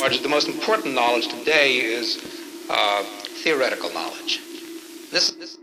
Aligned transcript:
The 0.00 0.28
most 0.30 0.48
important 0.48 0.94
knowledge 0.94 1.28
today 1.28 1.76
is 1.76 2.16
uh, 2.70 3.02
theoretical 3.44 3.92
knowledge. 3.92 4.40
This, 5.10 5.32
this 5.32 5.58